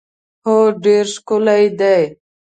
[0.45, 2.01] هو ډېر ښکلی دی.